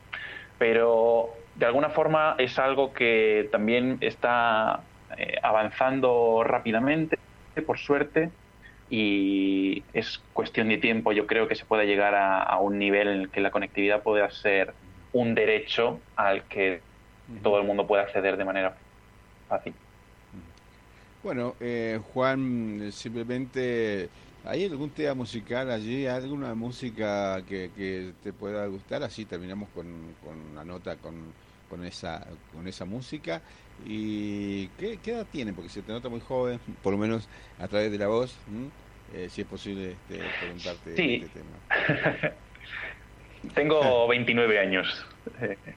pero 0.57 1.29
de 1.55 1.65
alguna 1.65 1.89
forma 1.89 2.35
es 2.37 2.57
algo 2.59 2.93
que 2.93 3.47
también 3.51 3.97
está 4.01 4.81
eh, 5.17 5.37
avanzando 5.41 6.43
rápidamente, 6.43 7.17
por 7.65 7.77
suerte, 7.77 8.29
y 8.91 9.83
es 9.93 10.21
cuestión 10.33 10.67
de 10.67 10.77
tiempo, 10.77 11.13
yo 11.13 11.25
creo 11.25 11.47
que 11.47 11.55
se 11.55 11.63
pueda 11.63 11.85
llegar 11.85 12.13
a, 12.13 12.57
un 12.59 12.77
nivel 12.77 13.07
en 13.07 13.21
el 13.21 13.29
que 13.29 13.39
la 13.39 13.49
conectividad 13.49 14.03
pueda 14.03 14.29
ser 14.29 14.73
un 15.13 15.33
derecho 15.33 16.01
al 16.17 16.43
que 16.43 16.81
todo 17.41 17.57
el 17.57 17.65
mundo 17.65 17.87
pueda 17.87 18.03
acceder 18.03 18.35
de 18.35 18.43
manera 18.43 18.75
fácil. 19.47 19.73
Bueno, 21.23 21.55
eh, 21.61 22.01
Juan, 22.13 22.91
simplemente, 22.91 24.09
¿hay 24.43 24.65
algún 24.65 24.89
tema 24.89 25.13
musical 25.13 25.71
allí? 25.71 26.05
¿Alguna 26.05 26.53
música 26.53 27.41
que, 27.47 28.11
te 28.21 28.33
pueda 28.33 28.65
gustar? 28.67 29.03
Así 29.03 29.23
terminamos 29.23 29.69
con, 29.69 29.85
con 30.21 30.53
la 30.53 30.65
nota 30.65 30.97
con, 30.97 31.31
con, 31.71 31.85
esa, 31.85 32.27
con 32.53 32.67
esa 32.67 32.85
música. 32.85 33.41
¿Y 33.85 34.67
qué, 34.77 34.99
edad 35.05 35.25
tiene? 35.31 35.53
Porque 35.53 35.69
se 35.69 35.81
te 35.81 35.91
nota 35.91 36.09
muy 36.09 36.19
joven, 36.19 36.59
por 36.83 36.91
lo 36.91 36.99
menos 36.99 37.27
a 37.57 37.67
través 37.67 37.91
de 37.91 37.97
la 37.97 38.07
voz, 38.07 38.37
eh, 39.15 39.29
si 39.29 39.41
es 39.41 39.47
posible 39.47 39.91
este, 39.91 40.21
preguntarte 40.39 40.95
sí. 40.95 41.23
este 41.23 41.39
tema. 41.39 42.33
Tengo 43.55 44.07
29 44.07 44.59
años. 44.59 45.05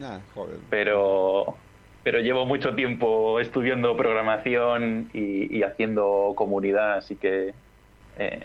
Ah, 0.00 0.20
joven. 0.34 0.58
Pero 0.68 1.56
pero 2.02 2.20
llevo 2.20 2.44
mucho 2.44 2.74
tiempo 2.74 3.40
estudiando 3.40 3.96
programación 3.96 5.08
y, 5.14 5.62
haciendo 5.62 6.34
comunidad, 6.36 6.98
así 6.98 7.16
que 7.16 7.54
eh, 8.18 8.44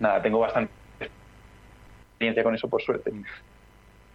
nada, 0.00 0.20
tengo 0.20 0.40
bastante 0.40 0.72
experiencia 2.10 2.42
con 2.42 2.56
eso 2.56 2.68
por 2.68 2.82
suerte. 2.82 3.12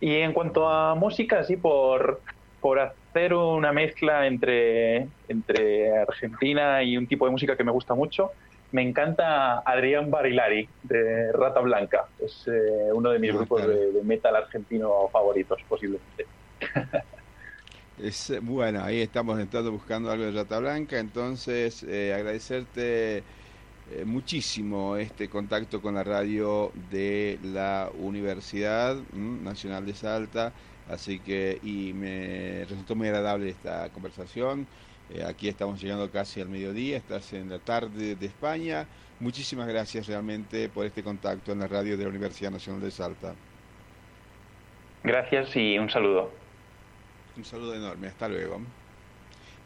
Y 0.01 0.15
en 0.15 0.33
cuanto 0.33 0.67
a 0.67 0.95
música, 0.95 1.45
sí, 1.45 1.55
por, 1.55 2.19
por 2.61 2.79
hacer 2.79 3.33
una 3.33 3.71
mezcla 3.71 4.27
entre, 4.27 5.07
entre 5.27 5.97
Argentina 5.97 6.83
y 6.83 6.97
un 6.97 7.07
tipo 7.07 7.25
de 7.25 7.31
música 7.31 7.55
que 7.55 7.63
me 7.63 7.71
gusta 7.71 7.93
mucho, 7.93 8.31
me 8.71 8.81
encanta 8.81 9.59
Adrián 9.59 10.11
Barilari 10.11 10.67
de 10.83 11.31
Rata 11.31 11.61
Blanca. 11.61 12.07
Es 12.19 12.47
eh, 12.47 12.89
uno 12.93 13.11
de 13.11 13.19
mis 13.19 13.33
grupos 13.33 13.65
de, 13.65 13.91
de 13.91 14.03
metal 14.03 14.35
argentino 14.35 15.07
favoritos, 15.11 15.59
posiblemente. 15.67 16.25
Es, 17.97 18.31
bueno, 18.43 18.83
ahí 18.83 19.01
estamos 19.01 19.39
entrando 19.39 19.71
buscando 19.71 20.11
algo 20.11 20.25
de 20.25 20.31
Rata 20.31 20.59
Blanca, 20.59 20.99
entonces 20.99 21.81
eh, 21.81 22.13
agradecerte 22.13 23.17
eh, 23.17 23.23
muchísimo 24.05 24.97
este 24.97 25.27
contacto 25.29 25.81
con 25.81 25.95
la 25.95 26.03
radio 26.03 26.71
de 26.91 27.39
la 27.41 27.89
Universidad 27.97 28.97
Nacional 29.13 29.87
de 29.87 29.95
Salta, 29.95 30.53
así 30.89 31.19
que 31.19 31.59
y 31.63 31.93
me 31.93 32.65
resultó 32.65 32.95
muy 32.95 33.07
agradable 33.07 33.49
esta 33.49 33.89
conversación. 33.89 34.67
Eh, 35.09 35.23
aquí 35.23 35.47
estamos 35.47 35.81
llegando 35.81 36.09
casi 36.11 36.41
al 36.41 36.49
mediodía, 36.49 36.97
estás 36.97 37.31
en 37.33 37.49
la 37.49 37.59
tarde 37.59 38.15
de 38.15 38.25
España. 38.25 38.85
Muchísimas 39.19 39.67
gracias 39.67 40.07
realmente 40.07 40.69
por 40.69 40.85
este 40.85 41.01
contacto 41.01 41.51
en 41.51 41.59
la 41.59 41.67
radio 41.67 41.97
de 41.97 42.03
la 42.03 42.09
Universidad 42.09 42.51
Nacional 42.51 42.81
de 42.81 42.91
Salta. 42.91 43.33
Gracias 45.03 45.55
y 45.55 45.77
un 45.79 45.89
saludo. 45.89 46.31
Un 47.35 47.45
saludo 47.45 47.73
enorme, 47.73 48.07
hasta 48.07 48.27
luego. 48.27 48.59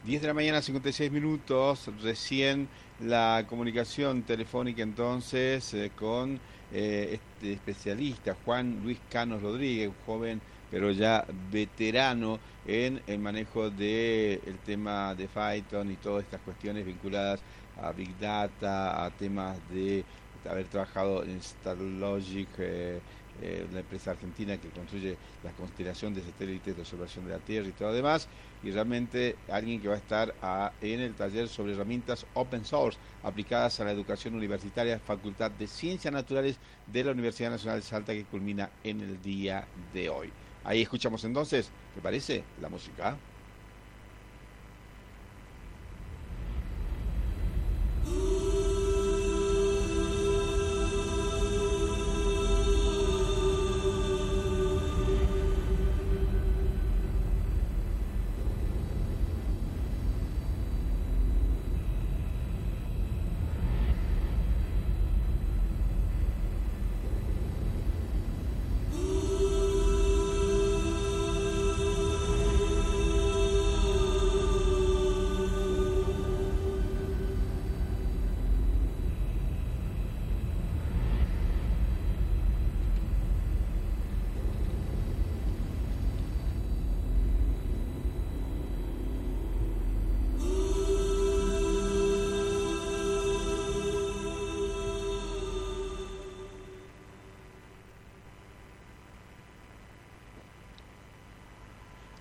10 0.05 0.21
de 0.21 0.27
la 0.27 0.33
mañana, 0.33 0.61
56 0.61 1.11
minutos, 1.11 1.89
recién 2.01 2.67
la 2.99 3.45
comunicación 3.47 4.23
telefónica 4.23 4.83
entonces 4.83 5.73
eh, 5.73 5.91
con 5.95 6.39
eh, 6.71 7.19
este 7.19 7.53
especialista, 7.53 8.35
Juan 8.45 8.79
Luis 8.83 8.99
Canos 9.09 9.41
Rodríguez, 9.41 9.89
un 9.89 9.95
joven 10.05 10.41
pero 10.71 10.89
ya 10.91 11.25
veterano 11.51 12.39
en 12.65 13.01
el 13.05 13.19
manejo 13.19 13.69
del 13.69 14.39
el 14.45 14.57
tema 14.65 15.13
de 15.15 15.27
Python 15.27 15.91
y 15.91 15.97
todas 15.97 16.23
estas 16.23 16.39
cuestiones 16.41 16.85
vinculadas 16.85 17.41
a 17.81 17.91
Big 17.91 18.17
Data, 18.17 19.03
a 19.03 19.09
temas 19.11 19.57
de 19.69 20.05
haber 20.49 20.67
trabajado 20.67 21.23
en 21.23 21.41
StarLogic, 21.41 22.49
eh, 22.59 22.99
eh, 23.41 23.67
la 23.71 23.79
empresa 23.79 24.11
argentina 24.11 24.57
que 24.57 24.69
construye 24.69 25.17
la 25.43 25.51
constelación 25.51 26.13
de 26.13 26.21
satélites 26.21 26.75
de 26.75 26.81
observación 26.81 27.25
de 27.25 27.31
la 27.31 27.39
Tierra 27.39 27.67
y 27.67 27.71
todo 27.71 27.89
lo 27.89 27.95
demás, 27.95 28.27
y 28.63 28.71
realmente 28.71 29.35
alguien 29.49 29.81
que 29.81 29.87
va 29.87 29.95
a 29.95 29.97
estar 29.97 30.33
en 30.81 30.99
el 30.99 31.15
taller 31.15 31.47
sobre 31.47 31.73
herramientas 31.73 32.25
open 32.33 32.63
source 32.63 32.99
aplicadas 33.23 33.79
a 33.79 33.85
la 33.85 33.91
educación 33.91 34.35
universitaria, 34.35 34.99
Facultad 34.99 35.51
de 35.51 35.67
Ciencias 35.67 36.13
Naturales 36.13 36.57
de 36.85 37.03
la 37.03 37.11
Universidad 37.11 37.51
Nacional 37.51 37.79
de 37.79 37.85
Salta, 37.85 38.13
que 38.13 38.25
culmina 38.25 38.69
en 38.83 39.01
el 39.01 39.21
día 39.21 39.67
de 39.93 40.09
hoy. 40.09 40.29
Ahí 40.63 40.81
escuchamos 40.81 41.23
entonces, 41.23 41.71
¿te 41.95 42.01
parece? 42.01 42.43
La 42.61 42.69
música. 42.69 43.17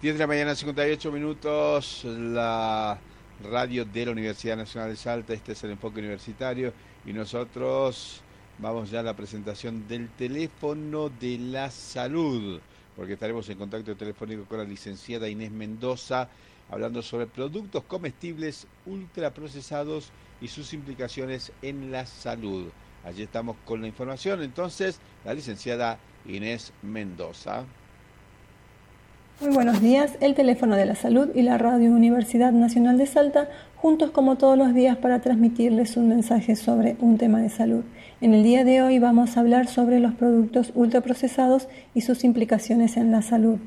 10 0.03 0.15
de 0.15 0.19
la 0.19 0.27
mañana, 0.27 0.55
58 0.55 1.13
minutos, 1.13 2.07
la 2.07 2.99
radio 3.45 3.85
de 3.85 4.07
la 4.07 4.13
Universidad 4.13 4.57
Nacional 4.57 4.89
de 4.89 4.97
Salta, 4.97 5.35
este 5.35 5.53
es 5.53 5.63
el 5.63 5.73
enfoque 5.73 5.99
universitario 5.99 6.73
y 7.05 7.13
nosotros 7.13 8.23
vamos 8.57 8.91
ya 8.91 9.01
a 9.01 9.03
la 9.03 9.15
presentación 9.15 9.87
del 9.87 10.09
teléfono 10.09 11.11
de 11.11 11.37
la 11.37 11.71
salud, 11.71 12.61
porque 12.97 13.13
estaremos 13.13 13.47
en 13.51 13.59
contacto 13.59 13.95
telefónico 13.95 14.47
con 14.47 14.57
la 14.57 14.65
licenciada 14.65 15.29
Inés 15.29 15.51
Mendoza 15.51 16.31
hablando 16.71 17.03
sobre 17.03 17.27
productos 17.27 17.85
comestibles 17.85 18.67
ultraprocesados 18.87 20.13
y 20.41 20.49
sus 20.49 20.73
implicaciones 20.73 21.53
en 21.61 21.93
la 21.93 22.07
salud. 22.07 22.69
Allí 23.05 23.25
estamos 23.25 23.55
con 23.67 23.83
la 23.83 23.89
información, 23.89 24.43
entonces, 24.43 24.99
la 25.27 25.35
licenciada 25.35 25.99
Inés 26.25 26.73
Mendoza. 26.81 27.67
Muy 29.41 29.55
buenos 29.55 29.81
días, 29.81 30.19
el 30.21 30.35
teléfono 30.35 30.77
de 30.77 30.85
la 30.85 30.95
salud 30.95 31.31
y 31.35 31.41
la 31.41 31.57
radio 31.57 31.93
Universidad 31.93 32.53
Nacional 32.53 32.99
de 32.99 33.07
Salta, 33.07 33.49
juntos 33.77 34.11
como 34.11 34.37
todos 34.37 34.59
los 34.59 34.75
días 34.75 34.99
para 34.99 35.23
transmitirles 35.23 35.97
un 35.97 36.09
mensaje 36.09 36.57
sobre 36.57 36.97
un 37.01 37.17
tema 37.17 37.41
de 37.41 37.49
salud. 37.49 37.83
En 38.21 38.35
el 38.35 38.43
día 38.43 38.65
de 38.65 38.83
hoy 38.83 38.99
vamos 38.99 39.35
a 39.35 39.41
hablar 39.41 39.67
sobre 39.67 39.99
los 39.99 40.13
productos 40.13 40.73
ultraprocesados 40.75 41.69
y 41.95 42.03
sus 42.03 42.23
implicaciones 42.23 42.99
en 42.99 43.13
la 43.13 43.23
salud. 43.23 43.59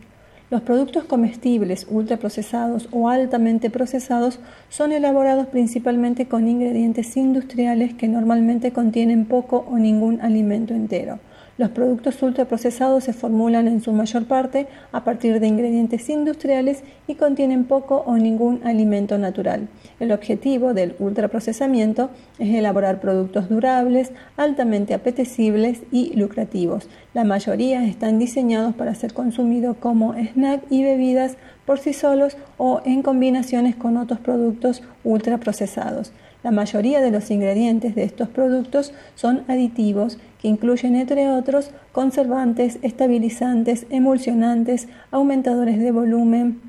Los 0.51 0.62
productos 0.62 1.06
comestibles, 1.06 1.88
ultraprocesados 1.89 2.88
o 2.92 3.10
altamente 3.10 3.72
procesados 3.72 4.39
son 4.70 4.92
elaborados 4.92 5.48
principalmente 5.48 6.27
con 6.27 6.48
ingredientes 6.48 7.18
industriales 7.18 7.96
que 7.96 8.08
normalmente 8.08 8.74
contienen 8.74 9.25
poco 9.25 9.65
o 9.68 9.80
ningún 9.80 10.22
alimento 10.22 10.75
entero. 10.75 11.18
Los 11.55 11.69
productos 11.69 12.19
ultraprocesados 12.24 13.03
se 13.03 13.13
formulan 13.13 13.67
en 13.67 13.79
su 13.79 13.91
mayor 13.91 14.25
parte 14.25 14.65
a 14.91 15.03
partir 15.03 15.39
de 15.39 15.45
ingredientes 15.45 16.10
industriales 16.10 16.83
y 17.05 17.13
contienen 17.13 17.65
poco 17.65 18.03
o 18.07 18.17
ningún 18.17 18.62
alimento 18.63 19.19
natural. 19.19 19.67
El 20.00 20.12
objetivo 20.12 20.74
del 20.74 20.95
ultraprocesamiento 20.98 22.10
es 22.39 22.55
elaborar 22.55 23.00
productos 23.00 23.50
durables, 23.50 24.12
altamente 24.36 24.95
apetecibles 24.95 25.83
y 25.91 26.15
lucrativos. 26.15 26.89
La 27.13 27.24
mayoría 27.24 27.86
están 27.86 28.17
diseñados 28.17 28.74
para 28.74 28.95
ser 28.95 29.13
consumidos 29.13 29.77
como 29.77 30.15
snack 30.15 30.63
y 30.72 30.83
bebidas 30.83 31.38
por 31.67 31.77
sí 31.77 31.93
solos 31.93 32.36
o 32.57 32.81
en 32.83 33.03
combinaciones 33.03 33.75
con 33.75 33.98
otros 33.98 34.19
productos 34.19 34.81
ultraprocesados. 35.03 36.13
La 36.43 36.51
mayoría 36.51 37.00
de 37.00 37.09
los 37.09 37.31
ingredientes 37.31 37.95
de 37.95 38.03
estos 38.03 38.27
productos 38.27 38.93
son 39.15 39.43
aditivos 39.47 40.17
que 40.41 40.50
incluyen, 40.50 40.95
entre 40.95 41.29
otros, 41.29 41.71
conservantes, 41.93 42.79
estabilizantes, 42.81 43.85
emulsionantes, 43.89 44.89
aumentadores 45.09 45.79
de 45.79 45.91
volumen, 45.91 46.59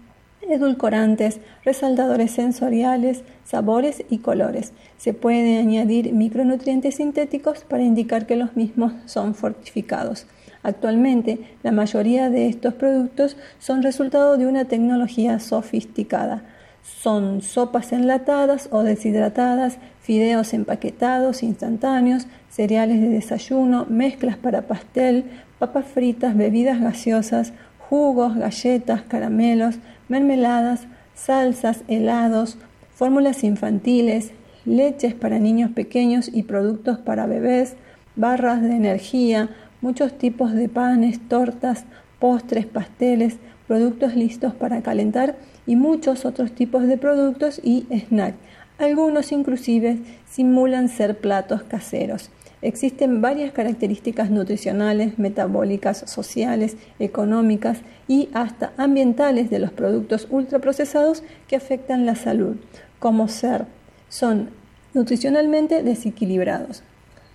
edulcorantes, 0.49 1.41
resaltadores 1.65 2.31
sensoriales, 2.31 3.25
sabores 3.45 4.05
y 4.11 4.19
colores. 4.19 4.73
Se 4.97 5.13
pueden 5.13 5.67
añadir 5.67 6.13
micronutrientes 6.13 6.97
sintéticos 6.97 7.65
para 7.65 7.83
indicar 7.83 8.27
que 8.27 8.37
los 8.37 8.55
mismos 8.57 8.93
son 9.07 9.35
fortificados. 9.35 10.27
Actualmente, 10.63 11.41
la 11.63 11.73
mayoría 11.73 12.31
de 12.31 12.49
estos 12.49 12.75
productos 12.75 13.37
son 13.59 13.83
resultado 13.83 14.39
de 14.39 14.47
una 14.47 14.67
tecnología 14.67 15.41
sofisticada. 15.41 16.45
Son 16.85 17.41
sopas 17.41 17.93
enlatadas 17.93 18.69
o 18.71 18.83
deshidratadas, 18.83 19.79
fideos 20.03 20.53
empaquetados 20.53 21.43
instantáneos, 21.43 22.27
cereales 22.51 23.01
de 23.01 23.09
desayuno, 23.09 23.87
mezclas 23.89 24.37
para 24.37 24.67
pastel, 24.67 25.25
papas 25.59 25.87
fritas, 25.87 26.37
bebidas 26.37 26.79
gaseosas, 26.83 27.55
jugos, 27.79 28.37
galletas, 28.37 29.01
caramelos, 29.01 29.77
mermeladas, 30.09 30.87
salsas, 31.15 31.85
helados, 31.89 32.59
fórmulas 32.95 33.45
infantiles, 33.45 34.33
leches 34.67 35.15
para 35.15 35.39
niños 35.39 35.71
pequeños 35.71 36.29
y 36.31 36.43
productos 36.43 36.99
para 36.99 37.27
bebés, 37.27 37.77
barras 38.15 38.61
de 38.61 38.77
energía, 38.77 39.49
muchos 39.81 40.19
tipos 40.19 40.53
de 40.53 40.69
panes, 40.69 41.19
tortas, 41.29 41.87
postres, 42.19 42.67
pasteles, 42.67 43.39
productos 43.67 44.15
listos 44.17 44.55
para 44.55 44.83
calentar 44.83 45.37
y 45.67 45.77
muchos 45.77 46.25
otros 46.25 46.53
tipos 46.53 46.87
de 46.87 46.99
productos 46.99 47.61
y 47.63 47.87
snacks. 48.09 48.39
Algunos 48.79 49.31
inclusive 49.33 49.99
simulan 50.29 50.89
ser 50.89 51.19
platos 51.19 51.63
caseros. 51.63 52.31
Existen 52.61 53.21
varias 53.21 53.53
características 53.53 54.31
nutricionales, 54.31 55.19
metabólicas, 55.19 55.99
sociales, 56.07 56.77
económicas 56.99 57.79
y 58.09 58.31
hasta 58.33 58.73
ambientales 58.79 59.51
de 59.51 59.59
los 59.59 59.71
productos 59.71 60.27
ultraprocesados 60.31 61.23
que 61.47 61.57
afectan 61.57 62.07
la 62.07 62.15
salud, 62.15 62.57
como 62.99 63.29
ser, 63.29 63.67
son 64.09 64.49
nutricionalmente 64.95 65.83
desequilibrados, 65.83 66.83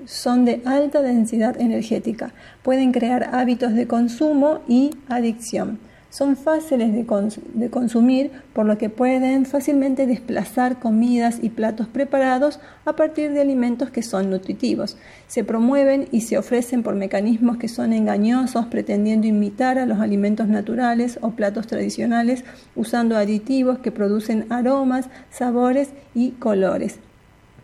son 0.06 0.46
de 0.46 0.62
alta 0.66 1.02
densidad 1.04 1.62
energética, 1.62 2.34
pueden 2.64 2.92
crear 2.92 3.30
hábitos 3.36 3.76
de 3.76 3.86
consumo 3.86 4.62
y 4.68 4.92
adicción 5.10 5.80
son 6.10 6.36
fáciles 6.36 6.94
de, 6.94 7.06
consumir, 7.70 8.32
por 8.54 8.66
lo 8.66 8.78
que 8.78 8.90
pueden 8.90 9.46
fácilmente 9.46 10.08
desplazar 10.08 10.80
comidas 10.80 11.40
y 11.42 11.50
platos 11.50 11.88
preparados 11.88 12.60
a 12.86 12.94
partir 12.94 13.32
de 13.32 13.42
alimentos 13.42 13.92
que 13.92 14.02
son 14.02 14.30
nutritivos. 14.30 14.98
Se 15.28 15.44
promueven 15.44 16.08
y 16.12 16.22
se 16.22 16.38
ofrecen 16.38 16.82
por 16.82 16.96
mecanismos 16.96 17.58
que 17.58 17.68
son 17.68 17.94
engañosos, 17.94 18.66
pretendiendo 18.68 19.28
imitar 19.28 19.78
a 19.78 19.86
los 19.86 20.00
alimentos 20.00 20.48
naturales 20.48 21.20
o 21.22 21.32
platos 21.32 21.68
tradicionales, 21.68 22.44
usando 22.76 23.16
aditivos 23.16 23.80
que 23.80 23.92
producen 23.92 24.46
aromas, 24.50 25.10
sabores 25.30 25.90
y 26.16 26.32
colores 26.32 27.00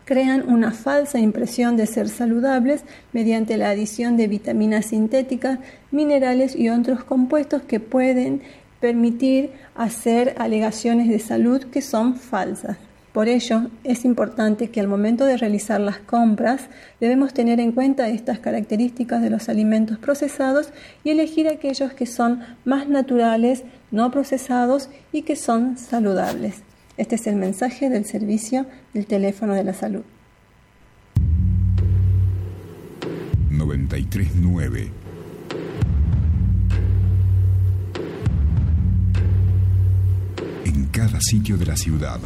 crean 0.06 0.48
una 0.48 0.70
falsa 0.70 1.18
impresión 1.18 1.76
de 1.76 1.86
ser 1.86 2.08
saludables 2.08 2.84
mediante 3.12 3.58
la 3.58 3.70
adición 3.70 4.16
de 4.16 4.28
vitaminas 4.28 4.86
sintéticas, 4.86 5.58
minerales 5.90 6.56
y 6.56 6.70
otros 6.70 7.04
compuestos 7.04 7.62
que 7.62 7.80
pueden 7.80 8.40
permitir 8.80 9.50
hacer 9.74 10.36
alegaciones 10.38 11.08
de 11.08 11.18
salud 11.18 11.64
que 11.64 11.82
son 11.82 12.14
falsas. 12.14 12.78
Por 13.12 13.28
ello, 13.28 13.62
es 13.82 14.04
importante 14.04 14.70
que 14.70 14.78
al 14.78 14.88
momento 14.88 15.24
de 15.24 15.38
realizar 15.38 15.80
las 15.80 15.98
compras 15.98 16.68
debemos 17.00 17.34
tener 17.34 17.58
en 17.58 17.72
cuenta 17.72 18.08
estas 18.08 18.38
características 18.38 19.22
de 19.22 19.30
los 19.30 19.48
alimentos 19.48 19.98
procesados 19.98 20.68
y 21.02 21.10
elegir 21.10 21.48
aquellos 21.48 21.94
que 21.94 22.06
son 22.06 22.42
más 22.64 22.88
naturales, 22.88 23.64
no 23.90 24.10
procesados 24.12 24.88
y 25.12 25.22
que 25.22 25.34
son 25.34 25.78
saludables. 25.78 26.62
Este 26.96 27.16
es 27.16 27.26
el 27.26 27.36
mensaje 27.36 27.90
del 27.90 28.06
servicio 28.06 28.66
del 28.94 29.06
teléfono 29.06 29.54
de 29.54 29.64
la 29.64 29.74
salud. 29.74 30.02
939 33.50 34.90
En 40.64 40.86
cada 40.86 41.18
sitio 41.20 41.56
de 41.56 41.66
la 41.66 41.76
ciudad. 41.76 42.20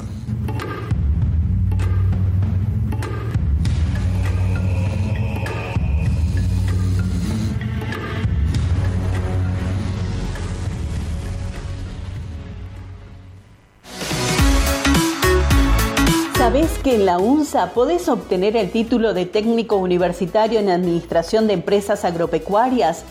Que 16.82 16.94
en 16.94 17.04
la 17.04 17.18
UNSA 17.18 17.72
podés 17.74 18.08
obtener 18.08 18.56
el 18.56 18.70
título 18.70 19.12
de 19.12 19.26
técnico 19.26 19.76
universitario 19.76 20.60
en 20.60 20.70
Administración 20.70 21.46
de 21.46 21.54
Empresas 21.54 22.04
Agropecuarias? 22.04 23.04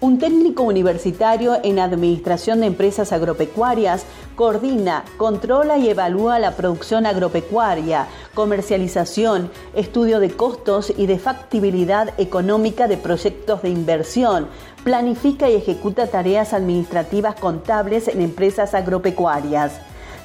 Un 0.00 0.18
técnico 0.18 0.62
universitario 0.62 1.58
en 1.64 1.80
Administración 1.80 2.60
de 2.60 2.66
Empresas 2.66 3.12
Agropecuarias 3.12 4.04
coordina, 4.36 5.04
controla 5.16 5.78
y 5.78 5.88
evalúa 5.88 6.38
la 6.38 6.52
producción 6.52 7.06
agropecuaria, 7.06 8.06
comercialización, 8.34 9.50
estudio 9.74 10.20
de 10.20 10.30
costos 10.30 10.92
y 10.96 11.06
de 11.06 11.18
factibilidad 11.18 12.14
económica 12.18 12.86
de 12.86 12.98
proyectos 12.98 13.62
de 13.62 13.70
inversión, 13.70 14.46
planifica 14.84 15.50
y 15.50 15.56
ejecuta 15.56 16.06
tareas 16.06 16.52
administrativas 16.52 17.34
contables 17.34 18.06
en 18.06 18.20
empresas 18.20 18.74
agropecuarias. 18.74 19.72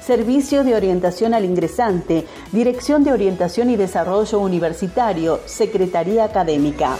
Servicio 0.06 0.64
de 0.64 0.74
Orientación 0.74 1.32
al 1.32 1.46
Ingresante, 1.46 2.26
Dirección 2.52 3.04
de 3.04 3.12
Orientación 3.12 3.70
y 3.70 3.76
Desarrollo 3.76 4.38
Universitario, 4.38 5.40
Secretaría 5.46 6.24
Académica. 6.24 6.98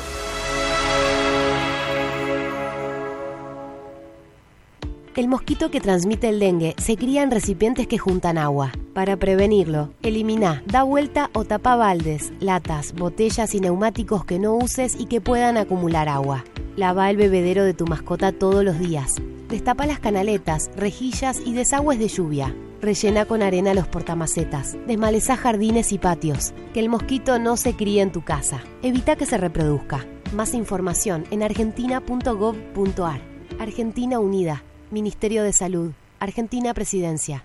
El 5.14 5.28
mosquito 5.28 5.70
que 5.70 5.82
transmite 5.82 6.30
el 6.30 6.40
dengue 6.40 6.74
se 6.78 6.96
cría 6.96 7.22
en 7.22 7.30
recipientes 7.30 7.86
que 7.86 7.98
juntan 7.98 8.38
agua. 8.38 8.72
Para 8.94 9.18
prevenirlo, 9.18 9.90
elimina, 10.02 10.62
da 10.64 10.82
vuelta 10.82 11.28
o 11.34 11.44
tapa 11.44 11.76
baldes, 11.76 12.32
latas, 12.40 12.94
botellas 12.94 13.54
y 13.54 13.60
neumáticos 13.60 14.24
que 14.24 14.38
no 14.38 14.54
uses 14.54 14.98
y 14.98 15.06
que 15.06 15.20
puedan 15.20 15.58
acumular 15.58 16.08
agua. 16.08 16.42
Lava 16.76 17.10
el 17.10 17.18
bebedero 17.18 17.64
de 17.64 17.74
tu 17.74 17.86
mascota 17.86 18.32
todos 18.32 18.64
los 18.64 18.78
días. 18.78 19.12
Destapa 19.50 19.84
las 19.84 20.00
canaletas, 20.00 20.70
rejillas 20.74 21.38
y 21.44 21.52
desagües 21.52 21.98
de 21.98 22.08
lluvia. 22.08 22.54
Rellena 22.84 23.24
con 23.24 23.42
arena 23.42 23.74
los 23.74 23.88
portamacetas. 23.88 24.76
Desmaleza 24.86 25.36
jardines 25.36 25.92
y 25.92 25.98
patios. 25.98 26.52
Que 26.72 26.80
el 26.80 26.88
mosquito 26.88 27.38
no 27.38 27.56
se 27.56 27.74
críe 27.74 28.02
en 28.02 28.12
tu 28.12 28.22
casa. 28.22 28.62
Evita 28.82 29.16
que 29.16 29.26
se 29.26 29.38
reproduzca. 29.38 30.06
Más 30.34 30.54
información 30.54 31.24
en 31.30 31.42
argentina.gov.ar. 31.42 33.20
Argentina 33.58 34.20
Unida. 34.20 34.62
Ministerio 34.90 35.42
de 35.42 35.52
Salud. 35.52 35.92
Argentina 36.20 36.74
Presidencia. 36.74 37.44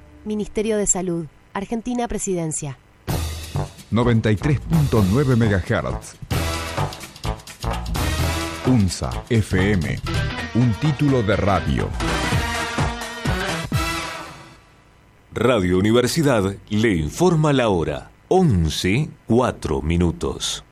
Ministerio 0.25 0.77
de 0.77 0.87
Salud. 0.87 1.25
Argentina 1.53 2.07
Presidencia. 2.07 2.77
93.9 3.91 5.35
MHz. 5.35 6.15
UNSA 8.67 9.23
FM. 9.29 9.99
Un 10.55 10.73
título 10.73 11.23
de 11.23 11.35
radio. 11.35 11.89
Radio 15.33 15.79
Universidad 15.79 16.55
le 16.69 16.95
informa 16.95 17.53
la 17.53 17.69
hora. 17.69 18.11
11, 18.27 19.09
4 19.27 19.81
minutos. 19.81 20.63